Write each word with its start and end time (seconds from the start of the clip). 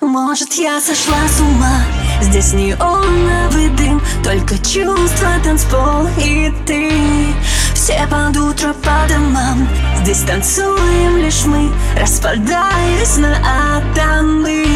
Может, 0.00 0.54
я 0.54 0.80
сошла 0.80 1.28
с 1.28 1.40
ума? 1.40 1.82
Здесь 2.20 2.52
неоновый 2.52 3.68
дым. 3.70 4.00
Только 4.22 4.56
чувства, 4.58 5.28
танцпол 5.42 6.08
и 6.18 6.52
ты. 6.66 6.90
Все 7.74 8.06
под 8.10 8.36
утро 8.36 8.72
по 8.72 9.08
домам. 9.08 9.68
Здесь 10.02 10.22
танцуем 10.22 11.18
лишь 11.18 11.44
мы 11.44 11.70
Распадаясь 12.00 13.16
на 13.18 13.36
атомы 13.76 14.73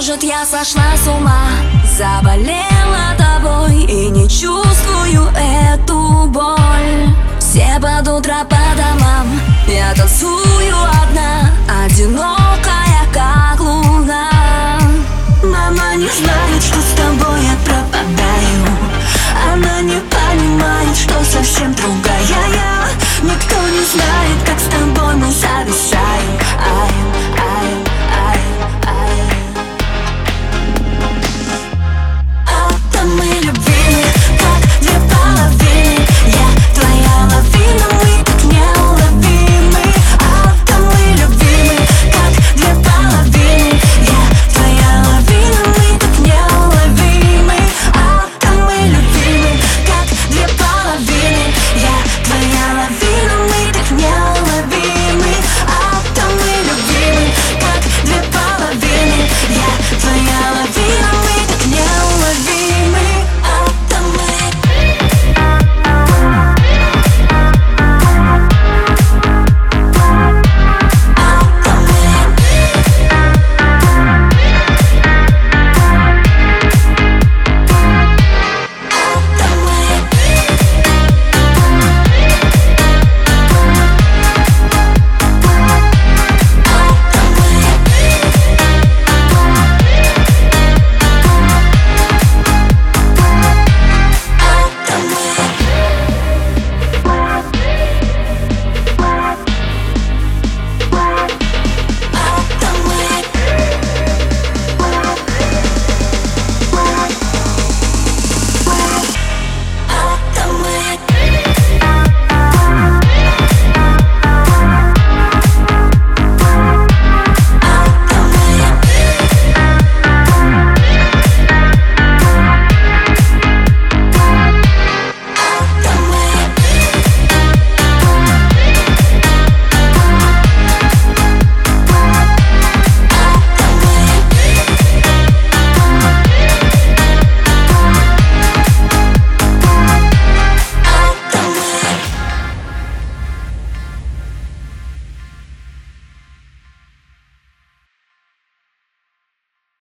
Может, 0.00 0.22
я 0.22 0.46
сошла 0.46 0.96
с 0.96 1.06
ума, 1.06 1.42
заболела 1.98 3.14
тобой 3.18 3.82
И 3.84 4.08
не 4.08 4.26
чувствую 4.30 5.28
эту 5.36 6.26
боль. 6.28 7.14
Все 7.38 7.78
под 7.82 8.08
утро 8.08 8.46